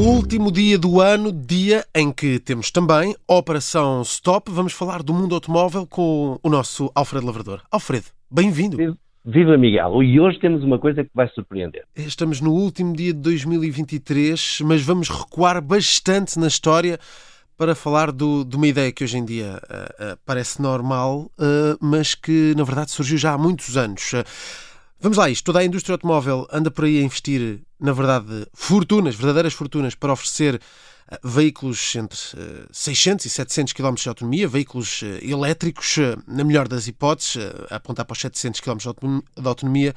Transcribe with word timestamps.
Último 0.00 0.50
dia 0.50 0.78
do 0.78 0.98
ano, 0.98 1.30
dia 1.30 1.84
em 1.94 2.10
que 2.10 2.38
temos 2.38 2.70
também 2.70 3.14
Operação 3.28 4.00
Stop. 4.00 4.50
Vamos 4.50 4.72
falar 4.72 5.02
do 5.02 5.12
mundo 5.12 5.34
automóvel 5.34 5.86
com 5.86 6.40
o 6.42 6.48
nosso 6.48 6.90
Alfredo 6.94 7.26
Lavrador. 7.26 7.60
Alfredo, 7.70 8.06
bem-vindo. 8.30 8.78
Viva 9.22 9.58
Miguel! 9.58 10.02
E 10.02 10.18
hoje 10.18 10.40
temos 10.40 10.64
uma 10.64 10.78
coisa 10.78 11.04
que 11.04 11.10
vai 11.14 11.28
surpreender. 11.28 11.84
Estamos 11.94 12.40
no 12.40 12.50
último 12.50 12.96
dia 12.96 13.12
de 13.12 13.20
2023, 13.20 14.62
mas 14.64 14.80
vamos 14.80 15.10
recuar 15.10 15.60
bastante 15.60 16.38
na 16.38 16.46
história 16.46 16.98
para 17.58 17.74
falar 17.74 18.10
do, 18.10 18.42
de 18.42 18.56
uma 18.56 18.68
ideia 18.68 18.90
que 18.90 19.04
hoje 19.04 19.18
em 19.18 19.24
dia 19.26 19.60
uh, 19.68 20.14
uh, 20.14 20.18
parece 20.24 20.62
normal, 20.62 21.30
uh, 21.38 21.76
mas 21.78 22.14
que 22.14 22.54
na 22.56 22.64
verdade 22.64 22.90
surgiu 22.90 23.18
já 23.18 23.34
há 23.34 23.38
muitos 23.38 23.76
anos. 23.76 24.14
Vamos 25.02 25.16
lá, 25.16 25.30
isto. 25.30 25.46
Toda 25.46 25.60
a 25.60 25.64
indústria 25.64 25.94
automóvel 25.94 26.46
anda 26.52 26.70
por 26.70 26.84
aí 26.84 26.98
a 26.98 27.02
investir, 27.02 27.62
na 27.80 27.92
verdade, 27.92 28.46
fortunas, 28.52 29.14
verdadeiras 29.14 29.54
fortunas, 29.54 29.94
para 29.94 30.12
oferecer 30.12 30.56
uh, 30.56 31.16
veículos 31.26 31.96
entre 31.96 32.18
uh, 32.38 32.68
600 32.70 33.24
e 33.24 33.30
700 33.30 33.72
km 33.72 33.94
de 33.94 34.08
autonomia, 34.10 34.46
veículos 34.46 35.00
uh, 35.00 35.06
elétricos, 35.22 35.96
na 36.26 36.44
melhor 36.44 36.68
das 36.68 36.86
hipóteses, 36.86 37.38
a 37.70 37.76
apontar 37.76 38.04
para 38.04 38.12
os 38.12 38.20
700 38.20 38.60
km 38.60 38.76
de 38.76 39.48
autonomia. 39.48 39.94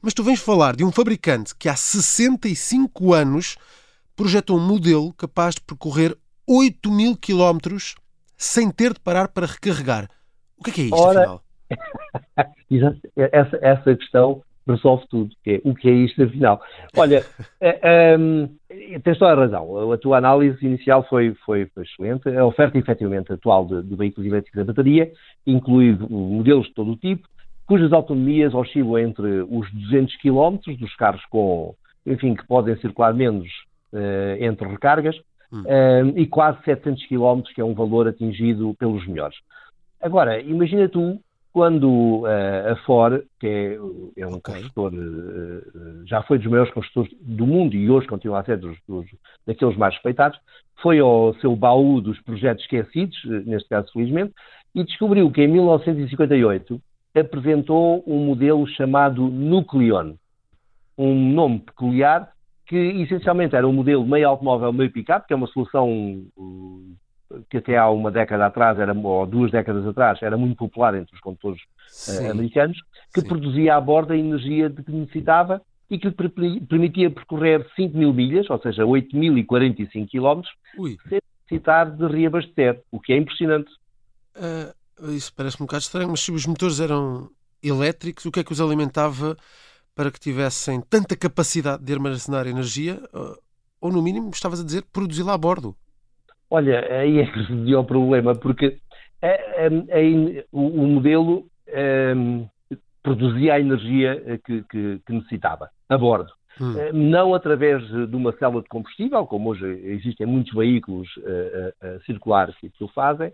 Mas 0.00 0.14
tu 0.14 0.22
vens 0.22 0.38
falar 0.38 0.76
de 0.76 0.84
um 0.84 0.92
fabricante 0.92 1.52
que 1.56 1.68
há 1.68 1.74
65 1.74 3.12
anos 3.12 3.56
projetou 4.14 4.56
um 4.56 4.64
modelo 4.64 5.12
capaz 5.14 5.56
de 5.56 5.62
percorrer 5.62 6.16
8 6.46 6.92
mil 6.92 7.16
km 7.16 7.58
sem 8.38 8.70
ter 8.70 8.92
de 8.92 9.00
parar 9.00 9.26
para 9.26 9.46
recarregar. 9.46 10.08
O 10.56 10.62
que 10.62 10.70
é, 10.70 10.72
que 10.74 10.80
é 10.82 10.84
isto, 10.84 10.96
Ora... 10.96 11.20
afinal? 11.22 11.44
essa, 13.16 13.58
essa 13.60 13.96
questão 13.96 14.42
resolve 14.66 15.06
tudo. 15.08 15.30
Que 15.42 15.50
é, 15.52 15.60
o 15.64 15.74
que 15.74 15.88
é 15.88 15.92
isto, 15.92 16.22
afinal? 16.22 16.60
Olha, 16.96 17.24
é, 17.60 18.16
um, 18.18 18.48
tens 19.02 19.18
toda 19.18 19.32
a 19.32 19.36
razão. 19.36 19.92
A 19.92 19.98
tua 19.98 20.18
análise 20.18 20.64
inicial 20.64 21.06
foi, 21.08 21.34
foi, 21.44 21.66
foi 21.66 21.84
excelente. 21.84 22.28
A 22.28 22.44
oferta, 22.44 22.78
efetivamente, 22.78 23.32
atual 23.32 23.66
de, 23.66 23.82
de 23.82 23.94
veículos 23.94 24.30
elétricos 24.30 24.60
a 24.60 24.64
bateria 24.64 25.10
inclui 25.46 25.96
modelos 26.08 26.66
de 26.66 26.74
todo 26.74 26.92
o 26.92 26.96
tipo, 26.96 27.28
cujas 27.66 27.92
autonomias 27.92 28.54
oscilam 28.54 28.98
entre 28.98 29.42
os 29.48 29.70
200 29.72 30.16
km 30.16 30.58
dos 30.78 30.94
carros 30.96 31.24
com, 31.26 31.74
enfim, 32.06 32.34
que 32.34 32.46
podem 32.46 32.76
circular 32.76 33.14
menos 33.14 33.46
uh, 33.92 34.36
entre 34.42 34.68
recargas, 34.68 35.16
hum. 35.52 35.62
um, 35.66 36.18
e 36.18 36.26
quase 36.26 36.62
700 36.64 37.06
km, 37.06 37.42
que 37.54 37.60
é 37.60 37.64
um 37.64 37.74
valor 37.74 38.08
atingido 38.08 38.74
pelos 38.78 39.06
melhores. 39.06 39.36
Agora, 40.00 40.40
imagina 40.40 40.88
tu 40.88 41.18
quando 41.54 42.22
uh, 42.22 42.72
a 42.72 42.76
Ford, 42.84 43.22
que 43.38 43.46
é, 43.46 43.74
é 44.16 44.26
um 44.26 44.34
okay. 44.34 44.54
construtor, 44.54 44.92
uh, 44.92 46.04
já 46.04 46.20
foi 46.24 46.36
dos 46.36 46.48
maiores 46.48 46.74
construtores 46.74 47.16
do 47.20 47.46
mundo 47.46 47.76
e 47.76 47.88
hoje 47.88 48.08
continua 48.08 48.40
a 48.40 48.44
ser 48.44 48.56
dos, 48.58 48.76
dos, 48.88 49.06
daqueles 49.46 49.76
mais 49.76 49.94
respeitados, 49.94 50.36
foi 50.82 50.98
ao 50.98 51.32
seu 51.36 51.54
baú 51.54 52.00
dos 52.00 52.20
projetos 52.22 52.64
esquecidos, 52.64 53.16
neste 53.46 53.68
caso 53.68 53.92
felizmente, 53.92 54.34
e 54.74 54.82
descobriu 54.82 55.30
que 55.30 55.42
em 55.42 55.46
1958 55.46 56.80
apresentou 57.14 58.02
um 58.04 58.26
modelo 58.26 58.66
chamado 58.66 59.22
Nucleon, 59.22 60.14
um 60.98 61.14
nome 61.14 61.60
peculiar 61.60 62.32
que 62.66 62.76
essencialmente 62.76 63.54
era 63.54 63.68
um 63.68 63.72
modelo 63.72 64.04
meio 64.04 64.28
automóvel, 64.28 64.72
meio 64.72 64.90
picape, 64.90 65.28
que 65.28 65.32
é 65.32 65.36
uma 65.36 65.46
solução 65.46 66.24
que 67.50 67.58
até 67.58 67.76
há 67.76 67.88
uma 67.88 68.10
década 68.10 68.46
atrás, 68.46 68.78
era, 68.78 68.92
ou 68.92 69.26
duas 69.26 69.50
décadas 69.50 69.86
atrás, 69.86 70.22
era 70.22 70.36
muito 70.36 70.56
popular 70.56 70.94
entre 70.94 71.14
os 71.14 71.20
condutores 71.20 71.60
uh, 72.08 72.30
americanos, 72.30 72.78
que 73.12 73.20
Sim. 73.20 73.28
produzia 73.28 73.76
a 73.76 73.80
bordo 73.80 74.12
a 74.12 74.16
energia 74.16 74.68
de 74.68 74.82
que 74.82 74.92
necessitava 74.92 75.60
e 75.90 75.98
que 75.98 76.08
lhe 76.08 76.60
permitia 76.60 77.10
percorrer 77.10 77.66
5 77.76 77.96
mil 77.96 78.12
milhas, 78.12 78.48
ou 78.48 78.58
seja, 78.60 78.82
8.045 78.84 80.08
quilómetros, 80.08 80.52
sem 81.08 81.20
necessitar 81.50 81.90
de 81.90 82.06
reabastecer, 82.06 82.82
o 82.90 83.00
que 83.00 83.12
é 83.12 83.18
impressionante. 83.18 83.70
Uh, 84.36 85.10
isso 85.12 85.32
parece 85.34 85.56
um 85.62 85.66
bocado 85.66 85.82
estranho, 85.82 86.08
mas 86.08 86.20
se 86.20 86.32
os 86.32 86.46
motores 86.46 86.80
eram 86.80 87.28
elétricos, 87.62 88.24
o 88.24 88.32
que 88.32 88.40
é 88.40 88.44
que 88.44 88.52
os 88.52 88.60
alimentava 88.60 89.36
para 89.94 90.10
que 90.10 90.18
tivessem 90.18 90.80
tanta 90.80 91.16
capacidade 91.16 91.84
de 91.84 91.92
armazenar 91.92 92.46
energia, 92.46 93.00
uh, 93.14 93.36
ou 93.80 93.92
no 93.92 94.02
mínimo, 94.02 94.30
estavas 94.30 94.60
a 94.60 94.64
dizer, 94.64 94.84
produzi-la 94.92 95.34
a 95.34 95.38
bordo? 95.38 95.76
Olha, 96.54 96.86
aí 97.00 97.18
é 97.18 97.26
que 97.26 97.40
residia 97.40 97.80
o 97.80 97.84
problema, 97.84 98.32
porque 98.32 98.78
a, 99.20 99.26
a, 99.26 99.66
a, 99.66 100.44
o, 100.52 100.86
modelo 100.86 101.46
um, 102.16 102.46
produzia 103.02 103.54
a 103.54 103.60
energia 103.60 104.40
que, 104.44 104.62
que, 104.70 105.00
que 105.04 105.12
necessitava, 105.12 105.68
a 105.88 105.98
bordo. 105.98 106.30
Hum. 106.60 106.74
Não 106.92 107.34
através 107.34 107.84
de 107.84 108.14
uma 108.14 108.30
célula 108.34 108.62
de 108.62 108.68
combustível, 108.68 109.26
como 109.26 109.50
hoje 109.50 109.66
existem 109.82 110.28
muitos 110.28 110.54
veículos 110.54 111.08
uh, 111.16 112.00
circulares 112.06 112.54
que 112.60 112.70
o 112.80 112.86
fazem, 112.86 113.32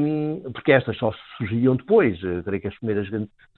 um, 0.00 0.50
porque 0.52 0.72
estas 0.72 0.96
só 0.96 1.12
surgiriam 1.36 1.76
depois. 1.76 2.18
creio 2.44 2.62
que 2.62 2.68
as 2.68 2.78
primeiras 2.78 3.06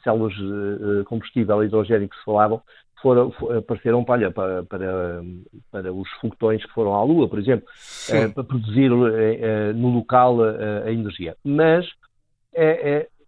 células 0.02 0.34
de 0.34 1.04
combustível 1.04 1.62
hidrogénio 1.62 2.08
que 2.08 2.16
se 2.16 2.24
falavam 2.24 2.60
foram, 3.04 3.30
apareceram 3.58 4.02
para, 4.02 4.30
para, 4.30 4.62
para, 4.62 5.22
para, 5.70 5.92
os 5.92 6.08
foguetões 6.22 6.64
que 6.64 6.72
foram 6.72 6.94
à 6.94 7.04
Lua, 7.04 7.28
por 7.28 7.38
exemplo, 7.38 7.66
eh, 8.08 8.28
para 8.28 8.42
produzir 8.42 8.90
eh, 8.90 9.38
eh, 9.42 9.72
no 9.74 9.90
local 9.90 10.38
a 10.42 10.90
energia. 10.90 11.36
Mas 11.44 11.86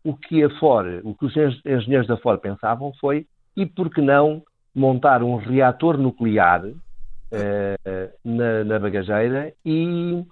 o 0.03 0.17
que 0.17 0.43
a 0.43 0.49
FOR, 0.59 0.87
o 1.05 1.15
que 1.15 1.27
os 1.27 1.37
engenheiros 1.37 2.07
da 2.07 2.17
FOR 2.17 2.39
pensavam 2.39 2.91
foi, 2.99 3.27
e 3.55 3.67
por 3.67 3.91
que 3.91 4.01
não 4.01 4.43
montar 4.75 5.23
um 5.23 5.37
reator 5.37 5.99
nuclear 5.99 6.63
na, 8.25 8.65
na 8.65 8.79
bagageira 8.79 9.53
e, 9.65 10.25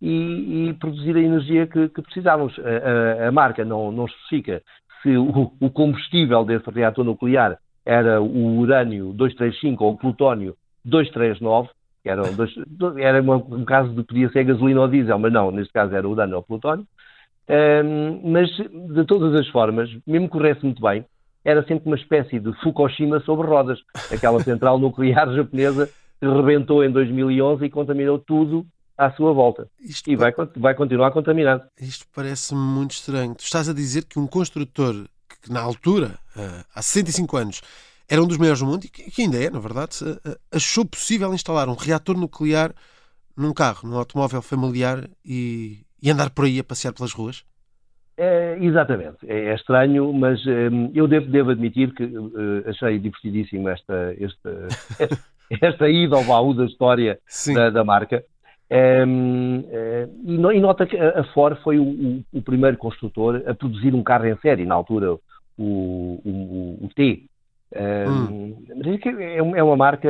e, 0.00 0.68
e, 0.68 0.74
produzir 0.74 1.16
a 1.16 1.20
energia 1.20 1.66
que, 1.66 1.88
que 1.88 2.02
precisávamos. 2.02 2.56
A, 2.58 3.24
a, 3.24 3.28
a, 3.28 3.32
marca 3.32 3.64
não, 3.64 3.90
não 3.90 4.04
especifica 4.04 4.62
se 5.02 5.16
o, 5.16 5.52
o, 5.60 5.70
combustível 5.70 6.44
desse 6.44 6.70
reator 6.70 7.04
nuclear 7.04 7.58
era 7.84 8.20
o 8.20 8.58
urânio 8.58 9.12
235 9.12 9.84
ou 9.84 9.92
o 9.92 9.98
plutónio 9.98 10.56
239, 10.84 11.68
que 12.02 12.08
eram 12.08 12.32
dois, 12.34 12.52
era 12.98 13.22
um 13.22 13.64
caso 13.64 13.92
de 13.94 14.02
podia 14.02 14.28
ser 14.30 14.44
gasolina 14.44 14.80
ou 14.80 14.88
diesel, 14.88 15.18
mas 15.18 15.32
não, 15.32 15.50
neste 15.50 15.72
caso 15.72 15.94
era 15.94 16.08
urânio 16.08 16.36
ou 16.36 16.42
plutónio. 16.42 16.86
Um, 17.48 18.30
mas, 18.30 18.50
de 18.50 19.04
todas 19.04 19.34
as 19.34 19.48
formas, 19.48 19.90
mesmo 20.06 20.26
que 20.26 20.32
corresse 20.32 20.62
muito 20.64 20.80
bem, 20.80 21.04
era 21.44 21.62
sempre 21.64 21.86
uma 21.86 21.96
espécie 21.96 22.38
de 22.38 22.52
Fukushima 22.60 23.20
sobre 23.20 23.46
rodas. 23.46 23.78
Aquela 24.12 24.40
central 24.40 24.78
nuclear 24.78 25.30
japonesa 25.34 25.88
que 26.20 26.26
rebentou 26.26 26.84
em 26.84 26.90
2011 26.90 27.64
e 27.64 27.70
contaminou 27.70 28.18
tudo 28.18 28.64
à 28.96 29.10
sua 29.10 29.32
volta. 29.32 29.66
Isto 29.80 30.10
e 30.10 30.16
vai, 30.16 30.32
vai 30.56 30.74
continuar 30.74 31.10
contaminado. 31.10 31.64
Isto 31.80 32.06
parece 32.14 32.54
muito 32.54 32.92
estranho. 32.92 33.34
Tu 33.34 33.44
estás 33.44 33.68
a 33.68 33.74
dizer 33.74 34.04
que 34.04 34.18
um 34.18 34.26
construtor 34.26 34.94
que 35.42 35.52
na 35.52 35.60
altura, 35.60 36.18
eh, 36.36 36.64
há 36.74 36.80
65 36.80 37.36
anos, 37.36 37.62
era 38.08 38.22
um 38.22 38.26
dos 38.26 38.38
maiores 38.38 38.60
do 38.60 38.66
mundo 38.66 38.84
e 38.84 38.88
que 38.88 39.22
ainda 39.22 39.42
é, 39.42 39.50
na 39.50 39.58
verdade, 39.58 39.96
eh, 40.24 40.38
achou 40.52 40.84
possível 40.84 41.34
instalar 41.34 41.68
um 41.68 41.74
reator 41.74 42.16
nuclear 42.16 42.72
num 43.36 43.52
carro, 43.52 43.88
num 43.88 43.96
automóvel 43.96 44.40
familiar 44.42 45.08
e, 45.24 45.84
e 46.02 46.10
andar 46.10 46.30
por 46.30 46.44
aí 46.44 46.58
a 46.58 46.64
passear 46.64 46.92
pelas 46.92 47.12
ruas? 47.12 47.44
É, 48.16 48.58
exatamente. 48.60 49.18
É, 49.26 49.46
é, 49.46 49.54
estranho, 49.54 50.12
mas 50.12 50.44
um, 50.46 50.90
eu 50.94 51.08
devo, 51.08 51.30
devo, 51.30 51.50
admitir 51.50 51.94
que 51.94 52.04
uh, 52.04 52.68
achei 52.68 52.98
divertidíssimo 52.98 53.68
esta, 53.68 54.14
esta, 54.20 54.68
esta 55.60 55.88
ida 55.88 56.16
ao 56.16 56.24
baú 56.24 56.52
da 56.54 56.66
história 56.66 57.18
da, 57.54 57.70
da, 57.70 57.84
marca. 57.84 58.22
Um, 58.72 59.58
uh, 59.58 60.52
e, 60.52 60.60
nota 60.60 60.86
que 60.86 60.96
a 60.96 61.24
Ford 61.34 61.58
foi 61.62 61.78
o, 61.78 61.84
o, 61.84 62.24
o, 62.32 62.42
primeiro 62.42 62.78
construtor 62.78 63.42
a 63.46 63.54
produzir 63.54 63.94
um 63.94 64.02
carro 64.02 64.26
em 64.26 64.36
série. 64.38 64.64
Na 64.64 64.74
altura, 64.74 65.12
o, 65.58 66.80
o, 66.80 66.88
T. 66.94 67.24
Hum. 67.76 68.56
É, 69.20 69.36
é 69.36 69.62
uma 69.62 69.76
marca 69.76 70.08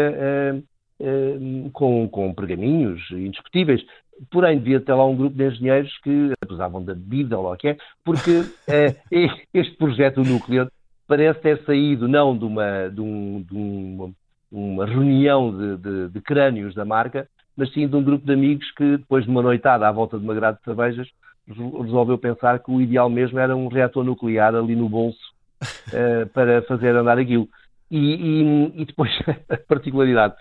com, 1.73 2.09
com 2.09 2.35
pergaminhos 2.35 3.00
indiscutíveis. 3.11 3.82
Porém, 4.31 4.59
devia 4.59 4.81
ter 4.81 4.94
lá 4.94 5.05
um 5.06 5.17
grupo 5.17 5.37
de 5.37 5.49
engenheiros 5.49 5.97
que 5.99 6.32
abusavam 6.44 6.85
da 6.85 6.94
bebida 6.94 7.38
ou 7.38 7.53
o 7.53 7.56
que 7.56 7.69
é, 7.69 7.76
porque 8.05 8.44
este 9.53 9.76
projeto 9.76 10.23
núcleo 10.23 10.69
parece 11.09 11.41
ter 11.41 11.64
saído 11.64 12.06
não 12.06 12.37
de 12.37 12.44
uma, 12.44 12.88
de 12.88 13.00
um, 13.00 13.43
de 13.43 13.55
uma, 13.55 14.11
uma 14.50 14.87
reunião 14.87 15.56
de, 15.56 15.76
de, 15.76 16.09
de, 16.11 16.20
crânios 16.20 16.75
da 16.75 16.85
marca, 16.85 17.29
mas 17.56 17.72
sim 17.72 17.87
de 17.87 17.96
um 17.96 18.02
grupo 18.02 18.25
de 18.25 18.32
amigos 18.32 18.70
que, 18.72 18.96
depois 18.96 19.25
de 19.25 19.31
uma 19.31 19.43
noitada 19.43 19.88
à 19.88 19.93
volta 19.93 20.19
de 20.19 20.25
uma 20.25 20.34
grade 20.34 20.58
de 20.58 20.64
cervejas, 20.64 21.08
resolveu 21.46 22.19
pensar 22.19 22.58
que 22.60 22.70
o 22.70 22.81
ideal 22.81 23.10
mesmo 23.10 23.38
era 23.38 23.54
um 23.54 23.69
reator 23.69 24.04
nuclear 24.04 24.54
ali 24.54 24.76
no 24.76 24.88
bolso 24.88 25.19
uh, 25.62 26.26
para 26.32 26.62
fazer 26.62 26.94
andar 26.94 27.19
aquilo. 27.19 27.49
E, 27.90 27.99
e, 27.99 28.82
e 28.82 28.84
depois, 28.84 29.10
a 29.50 29.56
particularidade, 29.56 30.34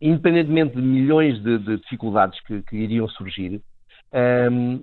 independentemente 0.00 0.76
de 0.76 0.82
milhões 0.82 1.42
de, 1.42 1.58
de 1.58 1.76
dificuldades 1.78 2.38
que, 2.42 2.62
que, 2.62 2.76
iriam 2.76 3.08
surgir, 3.08 3.60
um, 4.12 4.18
ehm, 4.18 4.80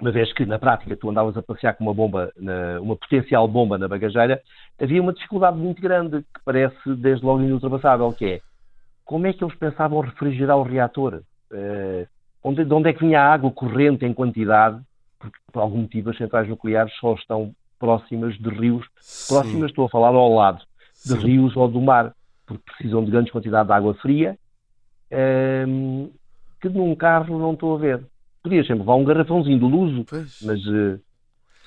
uma 0.00 0.12
vez 0.12 0.32
que 0.32 0.46
na 0.46 0.58
prática 0.58 0.96
tu 0.96 1.10
andavas 1.10 1.36
a 1.36 1.42
passear 1.42 1.74
com 1.74 1.84
uma 1.84 1.92
bomba, 1.92 2.32
na, 2.36 2.80
uma 2.80 2.96
potencial 2.96 3.48
bomba 3.48 3.76
na 3.76 3.88
bagageira, 3.88 4.40
havia 4.80 5.02
uma 5.02 5.12
dificuldade 5.12 5.58
muito 5.58 5.82
grande 5.82 6.22
que 6.22 6.40
parece 6.44 6.94
desde 6.94 7.24
logo 7.24 7.42
inultrapassável, 7.42 8.12
que 8.12 8.24
é 8.24 8.40
como 9.08 9.26
é 9.26 9.32
que 9.32 9.42
eles 9.42 9.56
pensavam 9.56 10.00
refrigerar 10.00 10.58
o 10.58 10.62
reator? 10.62 11.22
Uh, 11.50 12.06
onde, 12.44 12.62
de 12.62 12.74
onde 12.74 12.90
é 12.90 12.92
que 12.92 13.00
vinha 13.00 13.22
a 13.22 13.32
água 13.32 13.50
corrente 13.50 14.04
em 14.04 14.12
quantidade? 14.12 14.78
Porque, 15.18 15.38
por 15.50 15.60
algum 15.60 15.78
motivo, 15.78 16.10
as 16.10 16.18
centrais 16.18 16.46
nucleares 16.46 16.92
só 17.00 17.14
estão 17.14 17.54
próximas 17.78 18.36
de 18.38 18.50
rios. 18.50 18.84
Sim. 19.00 19.34
Próximas, 19.34 19.70
estou 19.70 19.86
a 19.86 19.88
falar 19.88 20.08
ao 20.08 20.34
lado, 20.34 20.62
de 21.06 21.14
Sim. 21.14 21.18
rios 21.20 21.56
ou 21.56 21.66
do 21.66 21.80
mar, 21.80 22.14
porque 22.46 22.62
precisam 22.66 23.02
de 23.02 23.10
grandes 23.10 23.32
quantidades 23.32 23.68
de 23.68 23.72
água 23.72 23.94
fria, 23.94 24.38
um, 25.66 26.10
que 26.60 26.68
num 26.68 26.94
carro 26.94 27.38
não 27.38 27.54
estou 27.54 27.76
a 27.76 27.78
ver. 27.78 28.04
Podias 28.42 28.66
sempre 28.66 28.80
levar 28.80 28.96
um 28.96 29.04
garrafãozinho 29.04 29.58
de 29.58 29.64
luso, 29.64 30.04
pois. 30.04 30.38
mas 30.42 30.60
uh, 30.66 31.00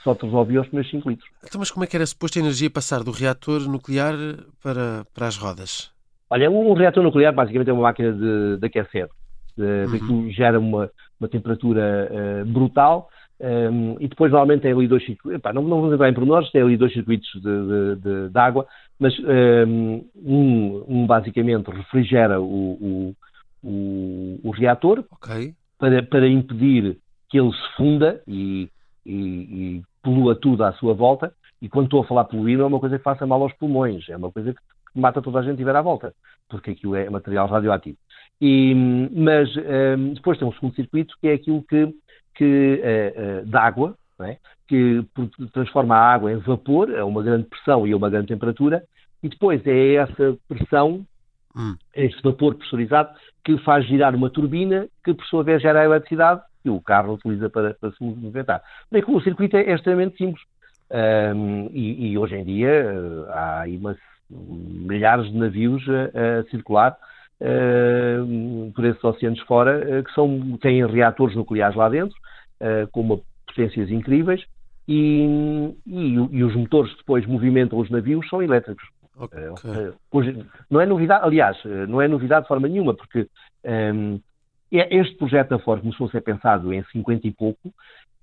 só 0.03 0.13
te 0.13 0.25
resolvia 0.25 0.61
os 0.61 0.67
primeiros 0.67 0.91
5 0.91 1.09
litros. 1.09 1.29
Então, 1.43 1.57
mas 1.57 1.71
como 1.71 1.83
é 1.83 1.87
que 1.87 1.95
era 1.95 2.05
suposto 2.05 2.37
a 2.37 2.41
energia 2.43 2.69
passar 2.69 3.03
do 3.03 3.09
reator 3.09 3.61
nuclear 3.61 4.13
para, 4.61 5.07
para 5.11 5.25
as 5.25 5.37
rodas? 5.37 5.91
Olha, 6.31 6.49
um 6.49 6.73
reator 6.73 7.03
nuclear 7.03 7.33
basicamente 7.33 7.69
é 7.69 7.73
uma 7.73 7.83
máquina 7.83 8.13
de, 8.13 8.57
de 8.57 8.65
aquecer. 8.65 9.09
De, 9.57 9.85
uhum. 10.01 10.29
gera 10.31 10.57
uma, 10.57 10.89
uma 11.19 11.27
temperatura 11.27 12.09
uh, 12.09 12.45
brutal 12.45 13.09
um, 13.41 13.97
e 13.99 14.07
depois 14.07 14.31
normalmente 14.31 14.61
tem 14.61 14.71
ali 14.71 14.87
dois 14.87 15.03
circuitos, 15.03 15.41
não, 15.53 15.63
não 15.63 15.81
vamos 15.81 15.93
entrar 15.93 16.07
em 16.07 16.13
pormenores, 16.13 16.51
tem 16.51 16.61
ali 16.61 16.77
dois 16.77 16.93
circuitos 16.93 17.27
de, 17.33 17.41
de, 17.41 17.95
de, 17.95 18.29
de 18.29 18.39
água, 18.39 18.67
mas 18.99 19.13
um, 19.67 20.05
um, 20.87 21.07
basicamente 21.07 21.71
refrigera 21.71 22.39
o, 22.39 22.45
o, 22.45 23.15
o, 23.63 24.39
o 24.43 24.51
reator 24.51 25.03
okay. 25.11 25.53
para, 25.79 26.03
para 26.03 26.27
impedir 26.27 26.97
que 27.29 27.39
ele 27.39 27.51
se 27.51 27.75
funda 27.75 28.21
e, 28.27 28.69
e, 29.03 29.15
e 29.15 29.81
polua 30.03 30.35
tudo 30.35 30.63
à 30.63 30.71
sua 30.73 30.93
volta. 30.93 31.33
E 31.59 31.69
quando 31.69 31.85
estou 31.85 32.01
a 32.01 32.05
falar 32.05 32.25
poluir, 32.25 32.57
não 32.57 32.65
é 32.65 32.67
uma 32.67 32.79
coisa 32.79 32.97
que 32.97 33.03
faça 33.03 33.25
mal 33.25 33.41
aos 33.41 33.53
pulmões, 33.53 34.07
é 34.09 34.17
uma 34.17 34.31
coisa 34.31 34.53
que 34.53 34.59
mata 34.95 35.21
toda 35.21 35.39
a 35.39 35.41
gente 35.41 35.55
que 35.55 35.61
estiver 35.61 35.75
à 35.75 35.81
volta, 35.81 36.13
porque 36.49 36.71
aquilo 36.71 36.95
é 36.95 37.09
material 37.09 37.47
radioativo. 37.47 37.97
E, 38.39 38.73
mas 39.13 39.49
um, 39.55 40.13
depois 40.13 40.37
tem 40.37 40.47
um 40.47 40.53
segundo 40.53 40.75
circuito 40.75 41.15
que 41.21 41.27
é 41.27 41.33
aquilo 41.33 41.63
que, 41.63 41.93
que 42.35 42.81
uh, 42.83 43.41
uh, 43.41 43.45
de 43.45 43.57
água, 43.57 43.95
é? 44.21 44.37
que 44.67 45.03
transforma 45.53 45.95
a 45.95 46.13
água 46.13 46.31
em 46.31 46.37
vapor 46.37 46.95
a 46.95 47.05
uma 47.05 47.21
grande 47.23 47.47
pressão 47.47 47.85
e 47.85 47.91
a 47.91 47.97
uma 47.97 48.09
grande 48.09 48.27
temperatura, 48.27 48.83
e 49.21 49.29
depois 49.29 49.65
é 49.65 49.95
essa 49.95 50.37
pressão, 50.47 51.05
hum. 51.55 51.75
esse 51.93 52.21
vapor 52.23 52.55
pressurizado, 52.55 53.09
que 53.43 53.57
faz 53.59 53.85
girar 53.85 54.15
uma 54.15 54.29
turbina 54.29 54.87
que, 55.03 55.13
por 55.13 55.25
sua 55.25 55.43
vez, 55.43 55.61
gera 55.61 55.81
a 55.81 55.85
eletricidade 55.85 56.41
que 56.63 56.69
o 56.69 56.79
carro 56.79 57.13
utiliza 57.13 57.49
para, 57.49 57.73
para 57.73 57.91
se 57.91 58.03
movimentar. 58.03 58.61
Bem, 58.91 59.03
o 59.07 59.21
circuito 59.21 59.57
é, 59.57 59.63
é 59.63 59.73
extremamente 59.73 60.17
simples. 60.17 60.43
Um, 60.91 61.69
e, 61.71 62.11
e, 62.11 62.17
hoje 62.17 62.35
em 62.35 62.43
dia 62.43 62.93
uh, 62.93 63.31
há 63.31 63.61
aí 63.61 63.77
uma, 63.77 63.95
milhares 64.31 65.29
de 65.31 65.37
navios 65.37 65.83
a, 65.89 66.39
a 66.39 66.43
circular 66.45 66.97
uh, 67.41 68.71
por 68.73 68.85
esses 68.85 69.03
oceanos 69.03 69.39
fora, 69.41 69.99
uh, 69.99 70.03
que 70.03 70.13
são, 70.13 70.57
têm 70.61 70.85
reatores 70.85 71.35
nucleares 71.35 71.75
lá 71.75 71.89
dentro, 71.89 72.15
com 72.91 73.01
uma, 73.01 73.19
potências 73.47 73.89
incríveis, 73.89 74.45
e, 74.87 75.73
e, 75.87 76.13
e, 76.13 76.43
os 76.43 76.55
motores 76.55 76.91
que 76.91 76.99
depois 76.99 77.25
movimentam 77.25 77.79
os 77.79 77.89
navios 77.89 78.27
são 78.29 78.39
elétricos. 78.39 78.87
Okay. 79.17 79.91
Não 80.69 80.79
é 80.79 80.85
novidade, 80.85 81.25
aliás, 81.25 81.57
não 81.87 81.99
é 81.99 82.07
novidade 82.07 82.43
de 82.43 82.47
forma 82.47 82.67
nenhuma, 82.67 82.93
porque 82.93 83.27
um, 83.65 84.19
é, 84.71 84.95
este 84.95 85.15
projeto 85.15 85.49
da 85.49 85.59
Ford 85.59 85.81
começou 85.81 86.07
a 86.07 86.11
ser 86.11 86.21
pensado 86.21 86.73
em 86.73 86.83
50 86.83 87.27
e 87.27 87.31
pouco, 87.31 87.73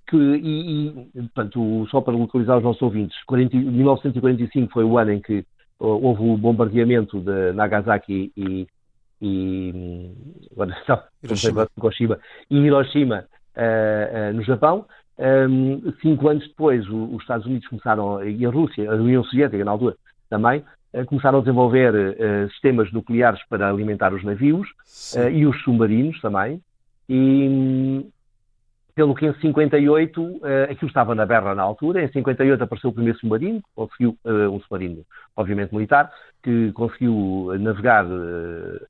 que, 0.06 0.16
e, 0.16 0.88
e 1.14 1.22
portanto, 1.34 1.87
só 1.90 2.00
para 2.00 2.14
localizar 2.14 2.56
os 2.56 2.64
nossos 2.64 2.81
ouvintes, 2.81 3.16
40, 3.25 3.56
1945 3.56 4.72
foi 4.72 4.84
o 4.84 4.96
ano 4.96 5.12
em 5.12 5.20
que 5.20 5.44
houve 5.79 6.23
o 6.23 6.37
bombardeamento 6.37 7.21
de 7.21 7.53
Nagasaki 7.53 8.33
e, 8.37 8.67
e 9.21 10.13
agora 10.53 10.77
não, 10.89 11.01
Hiroshima. 11.23 11.69
Hiroshima, 11.77 12.19
e 12.51 12.57
Hiroshima 12.59 13.25
uh, 13.57 14.31
uh, 14.31 14.35
no 14.35 14.43
Japão. 14.43 14.87
Um, 15.19 15.93
cinco 16.01 16.29
anos 16.29 16.47
depois, 16.47 16.89
o, 16.89 17.15
os 17.15 17.23
Estados 17.23 17.47
Unidos 17.47 17.67
começaram, 17.69 18.25
e 18.25 18.45
a 18.47 18.51
Rússia, 18.51 18.91
a 18.91 18.95
União 18.95 19.25
Soviética 19.25 19.65
na 19.65 19.73
altura 19.73 19.97
também, 20.31 20.65
uh, 20.95 21.05
começaram 21.07 21.39
a 21.39 21.43
desenvolver 21.43 21.93
sistemas 22.51 22.93
nucleares 22.93 23.41
para 23.49 23.69
alimentar 23.69 24.13
os 24.15 24.23
navios 24.25 24.69
e 25.33 25.47
os 25.47 25.61
submarinos 25.63 26.21
também. 26.21 26.61
E, 27.09 28.07
pelo 28.99 29.15
que 29.15 29.25
em 29.27 29.33
58 29.33 30.21
uh, 30.21 30.41
aquilo 30.65 30.89
estava 30.89 31.15
na 31.15 31.25
berra 31.25 31.55
na 31.55 31.62
altura, 31.62 32.03
em 32.03 32.09
58 32.09 32.65
apareceu 32.65 32.91
o 32.91 32.93
primeiro 32.93 33.17
submarino, 33.21 33.62
conseguiu 33.73 34.19
uh, 34.25 34.50
um 34.50 34.59
submarino, 34.59 35.05
obviamente 35.37 35.73
militar, 35.73 36.11
que 36.43 36.73
conseguiu 36.73 37.53
navegar 37.61 38.05
uh, 38.05 38.81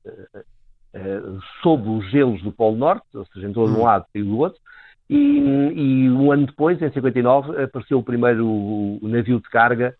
sob 1.61 1.87
os 1.87 2.09
gelos 2.09 2.41
do 2.41 2.51
Polo 2.51 2.75
Norte, 2.75 3.05
ou 3.13 3.23
seja, 3.27 3.47
em 3.47 3.53
todo 3.53 3.71
um 3.71 3.81
hum. 3.81 3.83
lado 3.83 4.07
e 4.15 4.23
do 4.23 4.39
outro, 4.39 4.59
e, 5.07 5.15
e, 5.15 6.09
um 6.09 6.31
ano 6.31 6.47
depois, 6.47 6.81
em 6.81 6.89
59, 6.91 7.61
apareceu 7.61 7.99
o 7.99 8.03
primeiro 8.03 8.97
navio 9.03 9.39
de 9.39 9.49
carga 9.49 9.93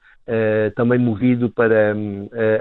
também 0.75 0.99
movido 0.99 1.49
para 1.49 1.95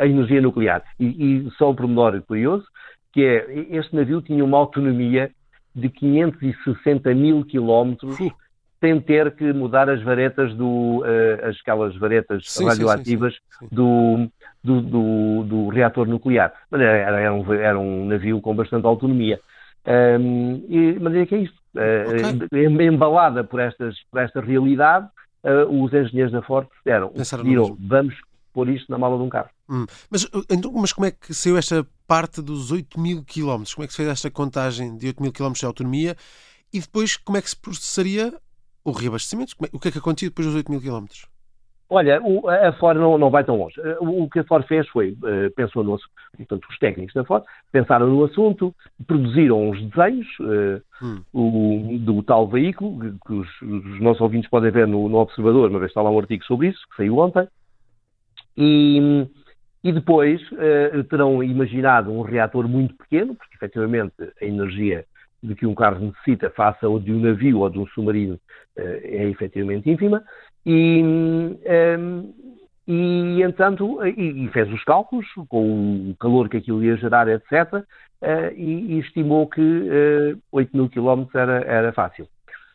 a 0.00 0.06
energia 0.06 0.40
nuclear. 0.40 0.82
E, 0.98 1.06
e 1.06 1.50
só 1.58 1.70
um 1.70 1.74
pormenor 1.74 2.22
curioso, 2.22 2.64
que 3.12 3.22
é, 3.22 3.76
este 3.76 3.94
navio 3.94 4.22
tinha 4.22 4.42
uma 4.42 4.56
autonomia 4.56 5.30
de 5.78 5.88
560 5.88 7.14
mil 7.14 7.44
quilómetros 7.44 8.18
sem 8.80 9.00
ter 9.00 9.34
que 9.34 9.52
mudar 9.52 9.88
as 9.88 10.02
varetas 10.02 10.54
do 10.54 11.00
uh, 11.00 11.48
as, 11.48 11.56
aquelas 11.60 11.96
varetas 11.96 12.44
sim, 12.46 12.64
radioativas 12.66 13.34
sim, 13.34 13.66
sim, 13.66 13.74
do, 13.74 14.28
do, 14.62 14.80
do, 14.82 15.44
do, 15.44 15.68
reator 15.68 16.06
nuclear. 16.06 16.52
Mas 16.70 16.80
era, 16.80 17.20
era, 17.20 17.34
um, 17.34 17.52
era 17.52 17.78
um 17.78 18.06
navio 18.06 18.40
com 18.40 18.54
bastante 18.54 18.86
autonomia. 18.86 19.40
Um, 19.86 20.64
e, 20.68 20.98
mas 21.00 21.14
é 21.14 21.26
que 21.26 21.34
é 21.34 21.38
isto. 21.38 21.58
Uh, 21.74 22.46
okay. 22.46 22.86
Embalada 22.86 23.42
por, 23.42 23.60
estas, 23.60 23.96
por 24.10 24.20
esta 24.20 24.40
realidade, 24.40 25.08
uh, 25.44 25.84
os 25.84 25.92
engenheiros 25.92 26.32
da 26.32 26.42
Ford 26.42 26.66
disseram, 26.78 27.12
vamos 27.80 28.14
pôr 28.52 28.68
isto 28.68 28.90
na 28.90 28.98
mala 28.98 29.16
de 29.16 29.22
um 29.22 29.28
carro. 29.28 29.50
Hum. 29.68 29.86
Mas, 30.10 30.28
então, 30.50 30.72
mas 30.72 30.92
como 30.92 31.06
é 31.06 31.10
que 31.10 31.34
saiu 31.34 31.56
esta 31.56 31.86
parte 32.08 32.40
dos 32.40 32.72
8 32.72 32.98
mil 32.98 33.22
quilómetros? 33.22 33.74
Como 33.74 33.84
é 33.84 33.86
que 33.86 33.92
se 33.92 33.98
fez 33.98 34.08
esta 34.08 34.30
contagem 34.30 34.96
de 34.96 35.06
8 35.08 35.22
mil 35.22 35.32
quilómetros 35.32 35.60
de 35.60 35.66
autonomia? 35.66 36.16
E 36.72 36.80
depois, 36.80 37.16
como 37.16 37.36
é 37.36 37.42
que 37.42 37.50
se 37.50 37.56
processaria 37.56 38.32
o 38.82 38.90
reabastecimento? 38.90 39.54
É, 39.62 39.68
o 39.72 39.78
que 39.78 39.88
é 39.88 39.90
que 39.92 39.98
acontecia 39.98 40.30
depois 40.30 40.46
dos 40.46 40.56
8 40.56 40.70
mil 40.70 40.80
quilómetros? 40.80 41.26
Olha, 41.90 42.20
a 42.66 42.72
Ford 42.74 42.98
não, 42.98 43.16
não 43.16 43.30
vai 43.30 43.44
tão 43.44 43.56
longe. 43.56 43.80
O, 44.00 44.24
o 44.24 44.28
que 44.28 44.40
a 44.40 44.44
Ford 44.44 44.66
fez 44.66 44.86
foi, 44.88 45.12
uh, 45.12 45.50
pensou 45.56 45.82
no 45.82 45.94
assunto, 45.94 46.10
portanto, 46.36 46.66
os 46.68 46.78
técnicos 46.78 47.14
da 47.14 47.24
Ford 47.24 47.42
pensaram 47.72 48.06
no 48.06 48.24
assunto, 48.24 48.74
produziram 49.06 49.70
os 49.70 49.80
desenhos 49.90 50.26
uh, 50.40 50.82
hum. 51.02 51.22
o, 51.32 51.98
do 51.98 52.22
tal 52.22 52.46
veículo, 52.46 53.00
que, 53.00 53.18
que 53.26 53.32
os, 53.32 53.62
os, 53.62 54.00
nossos 54.00 54.20
ouvintes 54.20 54.50
podem 54.50 54.70
ver 54.70 54.86
no, 54.86 55.08
no 55.08 55.16
Observador, 55.16 55.70
uma 55.70 55.78
vez 55.78 55.90
está 55.90 56.02
lá 56.02 56.10
um 56.10 56.18
artigo 56.18 56.44
sobre 56.44 56.68
isso, 56.68 56.80
que 56.90 56.96
saiu 56.96 57.16
ontem, 57.16 57.48
e, 58.54 59.26
e 59.82 59.92
depois 59.92 60.40
uh, 60.52 61.04
terão 61.04 61.42
imaginado 61.42 62.12
um 62.12 62.22
reator 62.22 62.68
muito 62.68 62.94
pequeno, 62.94 63.34
porque 63.34 63.54
efetivamente 63.54 64.14
a 64.40 64.44
energia 64.44 65.04
de 65.42 65.54
que 65.54 65.66
um 65.66 65.74
carro 65.74 66.00
necessita 66.00 66.50
face 66.50 66.84
ao 66.84 66.98
de 66.98 67.12
um 67.12 67.20
navio 67.20 67.60
ou 67.60 67.70
de 67.70 67.78
um 67.78 67.86
submarino 67.86 68.34
uh, 68.34 68.40
é 68.76 69.28
efetivamente 69.28 69.88
ínfima, 69.88 70.22
e, 70.66 71.02
um, 71.02 71.58
ehm, 71.64 72.24
e 72.86 73.42
entanto, 73.42 74.04
e, 74.04 74.44
e, 74.44 74.48
fez 74.48 74.70
os 74.72 74.82
cálculos 74.84 75.26
com 75.48 76.10
o 76.10 76.16
calor 76.18 76.48
que 76.48 76.56
aquilo 76.56 76.82
ia 76.82 76.96
gerar, 76.96 77.28
etc., 77.28 77.74
uh, 77.74 77.84
e, 78.56 78.94
e, 78.94 78.98
estimou 78.98 79.46
que 79.46 79.60
uh, 79.60 80.38
8 80.50 80.76
mil 80.76 80.88
quilómetros 80.88 81.34
era, 81.34 81.60
era 81.64 81.92
fácil. 81.92 82.26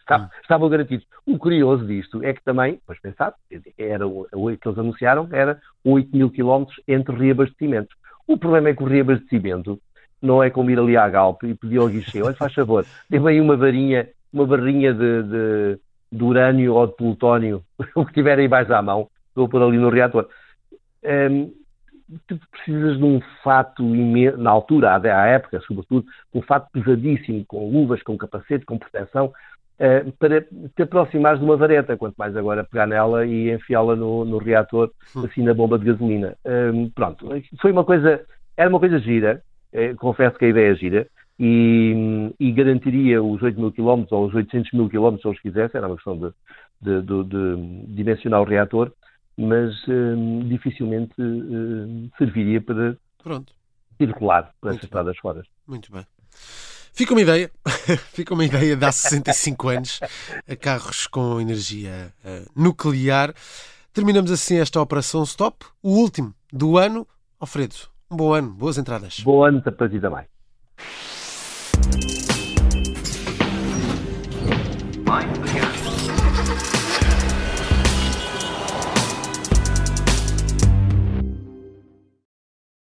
Estavam, 0.04 0.30
estavam 0.42 0.70
garantidos. 0.70 1.08
O 1.26 1.38
curioso 1.38 1.86
disto 1.88 2.22
é 2.24 2.34
que 2.34 2.44
também, 2.44 2.80
pois 2.86 3.00
pensar, 3.00 3.34
era 3.78 4.06
o, 4.06 4.28
que 4.60 4.68
eles 4.68 4.78
anunciaram 4.78 5.28
era 5.32 5.62
8 5.84 6.16
mil 6.16 6.30
quilómetros 6.30 6.80
entre 6.88 7.16
reabastecimentos. 7.16 7.96
O 8.28 8.38
problema 8.38 8.70
é 8.70 8.76
que 8.76 8.84
o 8.84 8.88
reabastecimento 8.88 9.80
não 10.22 10.44
é 10.44 10.50
como 10.50 10.70
ir 10.70 10.80
ali 10.80 10.96
à 10.96 11.08
Galp 11.10 11.44
e 11.44 11.54
pedir 11.54 11.80
ao 11.80 11.88
guichê, 11.88 12.22
olha, 12.22 12.36
faz 12.36 12.54
favor, 12.54 12.86
dê-me 13.10 13.30
aí 13.30 13.42
uma 13.42 13.58
varinha, 13.58 14.10
uma 14.32 14.46
barrinha 14.46 14.94
de, 14.94 15.24
de, 15.24 15.80
de, 16.12 16.24
urânio 16.24 16.74
ou 16.74 16.88
de 16.88 16.96
plutónio, 16.96 17.64
o 17.96 18.06
que 18.06 18.14
tiver 18.14 18.40
aí 18.40 18.48
mais 18.48 18.70
à 18.72 18.82
mão, 18.82 19.10
vou 19.34 19.50
pôr 19.50 19.62
ali 19.62 19.78
no 19.78 19.90
reator. 19.90 20.28
Um, 21.04 21.52
tu 22.28 22.40
precisas 22.52 22.98
de 22.98 23.04
um 23.04 23.22
fato 23.44 23.84
imenso, 23.84 24.38
na 24.38 24.52
altura, 24.52 24.96
à 24.96 25.26
época, 25.28 25.62
sobretudo, 25.62 26.06
um 26.34 26.42
fato 26.42 26.70
pesadíssimo, 26.72 27.46
com 27.46 27.70
luvas, 27.70 28.02
com 28.04 28.18
capacete, 28.18 28.66
com 28.66 28.78
proteção, 28.78 29.34
uh, 29.80 30.12
para 30.14 30.42
te 30.42 30.82
aproximares 30.82 31.40
de 31.40 31.46
uma 31.46 31.58
vareta, 31.58 31.98
quanto 31.98 32.16
mais 32.16 32.36
agora 32.36 32.64
pegar 32.64 32.88
nela 32.88 33.26
e 33.26 33.52
enfiá-la 33.52 33.96
no, 33.96 34.26
no, 34.26 34.38
reator, 34.38 34.92
hum. 35.16 35.26
assim 35.26 35.44
na 35.44 35.54
bomba 35.54 35.78
de 35.78 35.86
gasolina. 35.86 36.36
Uh, 36.46 36.90
pronto, 36.92 37.28
foi 37.62 37.72
uma 37.72 37.84
coisa, 37.84 38.24
era 38.58 38.70
uma 38.70 38.80
coisa 38.80 39.00
gira, 39.00 39.42
uh, 39.74 39.96
confesso 39.98 40.38
que 40.38 40.46
a 40.46 40.50
ideia 40.50 40.72
é 40.72 40.76
gira, 40.76 41.08
e, 41.40 42.32
e, 42.40 42.52
garantiria 42.52 43.22
os 43.22 43.42
8 43.42 43.60
mil 43.60 43.72
quilómetros 43.72 44.12
ou 44.12 44.28
os 44.28 44.36
800 44.36 44.72
mil 44.74 44.88
quilómetros, 44.88 45.24
se 45.24 45.28
eles 45.28 45.42
quisessem, 45.42 45.80
era 45.80 45.88
uma 45.88 45.96
questão 45.96 46.16
de, 46.16 46.32
de, 46.80 47.02
de, 47.02 47.24
de 47.24 47.86
dimensionar 47.88 48.42
o 48.42 48.46
reator, 48.46 48.92
mas 49.36 49.74
dificilmente 50.48 51.16
serviria 52.20 52.62
para 52.62 52.96
Pronto 53.24 53.52
circular 53.98 54.54
por 54.60 54.72
essas 54.72 54.84
estradas 54.84 55.18
fora. 55.18 55.44
Muito 55.68 55.92
bem. 55.92 56.06
Fica 56.96 57.12
uma 57.12 57.22
ideia, 57.22 57.50
fica 58.14 58.36
uma 58.36 58.46
ideia 58.46 58.76
de 58.76 58.86
há 58.86 58.92
65 58.92 59.70
anos 59.70 60.00
a 60.48 60.56
carros 60.56 61.08
com 61.08 61.42
energia 61.42 62.14
uh, 62.24 62.48
nuclear. 62.56 63.34
Terminamos 63.92 64.30
assim 64.30 64.60
esta 64.60 64.80
operação 64.80 65.24
Stop, 65.24 65.66
o 65.82 65.90
último 65.90 66.36
do 66.52 66.78
ano. 66.78 67.08
Alfredo, 67.40 67.76
um 68.12 68.16
bom 68.16 68.32
ano, 68.32 68.52
boas 68.52 68.78
entradas. 68.78 69.22
Bom 69.22 69.44
ano 69.44 69.60
para 69.64 69.90
ti 69.90 70.00
também. 70.00 70.26
Mind 75.00 75.73